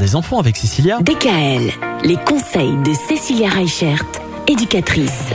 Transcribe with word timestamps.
des 0.00 0.16
enfants 0.16 0.40
avec 0.40 0.56
Cécilia. 0.56 0.98
DKL, 1.02 1.70
les 2.04 2.16
conseils 2.16 2.74
de 2.84 2.94
Cécilia 2.94 3.50
Reichert, 3.50 4.02
éducatrice. 4.48 5.26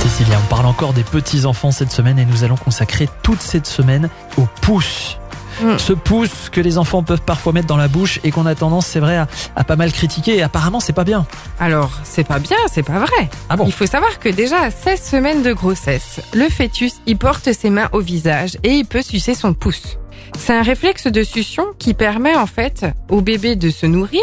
Cécilia, 0.00 0.38
on 0.42 0.48
parle 0.48 0.66
encore 0.66 0.92
des 0.92 1.02
petits 1.02 1.44
enfants 1.44 1.72
cette 1.72 1.90
semaine 1.90 2.20
et 2.20 2.24
nous 2.24 2.44
allons 2.44 2.56
consacrer 2.56 3.08
toute 3.24 3.42
cette 3.42 3.66
semaine 3.66 4.08
au 4.38 4.46
pouce. 4.62 5.18
Mm. 5.60 5.78
Ce 5.78 5.92
pouce 5.92 6.50
que 6.50 6.60
les 6.60 6.78
enfants 6.78 7.02
peuvent 7.02 7.22
parfois 7.22 7.52
mettre 7.52 7.66
dans 7.66 7.76
la 7.76 7.88
bouche 7.88 8.20
et 8.22 8.30
qu'on 8.30 8.46
a 8.46 8.54
tendance, 8.54 8.86
c'est 8.86 9.00
vrai, 9.00 9.16
à, 9.16 9.26
à 9.56 9.64
pas 9.64 9.76
mal 9.76 9.92
critiquer. 9.92 10.36
Et 10.36 10.42
apparemment, 10.42 10.78
c'est 10.78 10.92
pas 10.92 11.04
bien. 11.04 11.26
Alors, 11.58 11.90
c'est 12.04 12.24
pas 12.24 12.38
bien, 12.38 12.56
c'est 12.70 12.84
pas 12.84 13.00
vrai. 13.00 13.28
Ah 13.48 13.56
bon 13.56 13.64
Il 13.66 13.72
faut 13.72 13.86
savoir 13.86 14.20
que 14.20 14.28
déjà 14.28 14.60
à 14.60 14.70
16 14.70 15.02
semaines 15.02 15.42
de 15.42 15.52
grossesse, 15.52 16.20
le 16.32 16.48
fœtus, 16.48 16.94
il 17.06 17.18
porte 17.18 17.52
ses 17.52 17.70
mains 17.70 17.88
au 17.92 18.00
visage 18.00 18.56
et 18.62 18.70
il 18.70 18.84
peut 18.84 19.02
sucer 19.02 19.34
son 19.34 19.52
pouce. 19.52 19.98
C'est 20.38 20.52
un 20.52 20.62
réflexe 20.62 21.06
de 21.06 21.22
succion 21.22 21.66
qui 21.78 21.94
permet 21.94 22.34
en 22.36 22.46
fait 22.46 22.86
au 23.08 23.20
bébé 23.20 23.56
de 23.56 23.70
se 23.70 23.86
nourrir. 23.86 24.22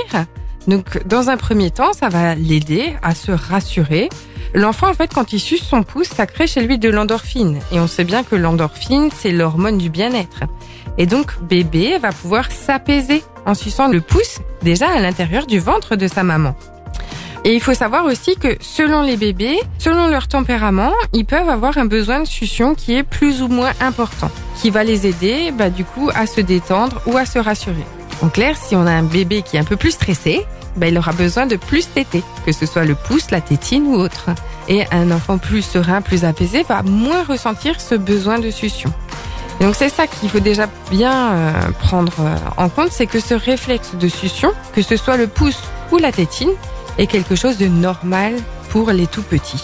Donc, 0.68 1.06
dans 1.08 1.30
un 1.30 1.38
premier 1.38 1.72
temps, 1.72 1.94
ça 1.94 2.10
va 2.10 2.36
l'aider 2.36 2.94
à 3.02 3.16
se 3.16 3.32
rassurer. 3.32 4.10
L'enfant, 4.54 4.90
en 4.90 4.94
fait, 4.94 5.14
quand 5.14 5.34
il 5.34 5.40
suce 5.40 5.64
son 5.64 5.84
pouce, 5.84 6.10
ça 6.10 6.28
crée 6.28 6.46
chez 6.46 6.62
lui 6.62 6.78
de 6.78 6.90
l'endorphine. 6.90 7.60
Et 7.72 7.80
on 7.80 7.88
sait 7.88 8.04
bien 8.04 8.24
que 8.24 8.36
l'endorphine, 8.36 9.10
c'est 9.16 9.32
l'hormone 9.32 9.78
du 9.78 9.90
bien-être. 9.90 10.44
Et 10.98 11.06
donc, 11.06 11.42
bébé 11.42 11.98
va 11.98 12.12
pouvoir 12.12 12.52
s'apaiser 12.52 13.24
en 13.46 13.54
suçant 13.54 13.88
le 13.88 14.02
pouce 14.02 14.40
déjà 14.62 14.90
à 14.90 15.00
l'intérieur 15.00 15.48
du 15.48 15.60
ventre 15.60 15.96
de 15.96 16.08
sa 16.08 16.24
maman. 16.24 16.56
Et 17.44 17.56
il 17.56 17.62
faut 17.62 17.74
savoir 17.74 18.06
aussi 18.06 18.36
que 18.36 18.56
selon 18.60 19.02
les 19.02 19.18
bébés, 19.18 19.60
selon 19.80 20.08
leur 20.08 20.28
tempérament, 20.28 20.94
ils 21.12 21.26
peuvent 21.26 21.50
avoir 21.50 21.78
un 21.80 21.86
besoin 21.86 22.20
de 22.20 22.28
succion 22.28 22.76
qui 22.76 22.96
est 22.96 23.04
plus 23.04 23.42
ou 23.42 23.48
moins 23.48 23.72
important, 23.80 24.30
qui 24.62 24.70
va 24.70 24.84
les 24.84 25.08
aider 25.08 25.52
bah, 25.52 25.72
du 25.72 25.84
coup 25.84 26.12
à 26.14 26.28
se 26.28 26.40
détendre 26.40 27.02
ou 27.08 27.18
à 27.18 27.26
se 27.26 27.40
rassurer. 27.40 27.86
En 28.22 28.30
clair, 28.30 28.56
si 28.58 28.76
on 28.76 28.86
a 28.86 28.92
un 28.92 29.04
bébé 29.04 29.42
qui 29.42 29.58
est 29.58 29.60
un 29.60 29.64
peu 29.64 29.76
plus 29.76 29.92
stressé, 29.92 30.46
bah, 30.78 30.88
il 30.88 30.98
aura 31.00 31.14
besoin 31.14 31.48
de 31.48 31.56
plus 31.56 31.90
téter, 31.90 32.24
que 32.46 32.52
ce 32.52 32.68
soit 32.68 32.86
le 32.86 32.94
pouce, 32.94 33.32
la 33.32 33.42
tétine 33.42 33.88
ou 33.88 33.96
autre. 33.96 34.30
Et 34.68 34.86
un 34.92 35.10
enfant 35.10 35.40
plus 35.40 35.64
serein, 35.64 36.02
plus 36.02 36.24
apaisé 36.24 36.62
va 36.62 36.84
moins 36.84 37.24
ressentir 37.24 37.82
ce 37.82 37.96
besoin 37.96 38.38
de 38.38 38.52
succion. 38.52 38.94
Donc 39.60 39.76
c'est 39.76 39.90
ça 39.90 40.08
qu'il 40.08 40.30
faut 40.30 40.40
déjà 40.40 40.68
bien 40.90 41.34
euh, 41.34 41.52
prendre 41.80 42.14
euh, 42.20 42.36
en 42.58 42.70
compte, 42.70 42.92
c'est 42.92 43.06
que 43.06 43.20
ce 43.20 43.34
réflexe 43.34 43.96
de 43.96 44.08
succion, 44.08 44.52
que 44.74 44.82
ce 44.82 44.96
soit 44.98 45.18
le 45.18 45.28
pouce 45.28 45.60
ou 45.92 45.98
la 45.98 46.12
tétine, 46.12 46.50
est 46.98 47.08
quelque 47.08 47.36
chose 47.36 47.58
de 47.58 47.68
normal 47.68 48.36
pour 48.70 48.92
les 48.92 49.08
tout 49.08 49.24
petits. 49.24 49.64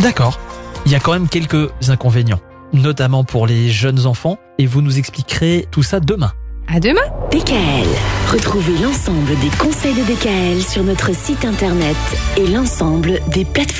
D'accord. 0.00 0.38
Il 0.86 0.92
y 0.92 0.94
a 0.94 1.00
quand 1.00 1.12
même 1.12 1.28
quelques 1.28 1.70
inconvénients, 1.88 2.40
notamment 2.72 3.24
pour 3.24 3.46
les 3.46 3.68
jeunes 3.68 4.06
enfants, 4.06 4.38
et 4.58 4.66
vous 4.66 4.82
nous 4.82 4.98
expliquerez 4.98 5.66
tout 5.70 5.82
ça 5.82 6.00
demain. 6.00 6.32
À 6.66 6.80
demain 6.80 7.00
DKL, 7.30 7.88
retrouvez 8.30 8.76
l'ensemble 8.82 9.38
des 9.40 9.48
conseils 9.58 9.94
de 9.94 10.02
DKL 10.02 10.62
sur 10.62 10.84
notre 10.84 11.14
site 11.14 11.44
internet 11.46 11.96
et 12.36 12.46
l'ensemble 12.46 13.20
des 13.28 13.46
plateformes. 13.46 13.76